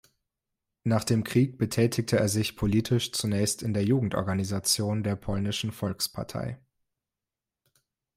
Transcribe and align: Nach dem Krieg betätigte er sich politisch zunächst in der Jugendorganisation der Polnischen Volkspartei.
Nach 0.83 1.03
dem 1.03 1.23
Krieg 1.23 1.59
betätigte 1.59 2.17
er 2.17 2.27
sich 2.27 2.55
politisch 2.55 3.11
zunächst 3.11 3.61
in 3.61 3.71
der 3.75 3.83
Jugendorganisation 3.83 5.03
der 5.03 5.15
Polnischen 5.15 5.71
Volkspartei. 5.71 6.59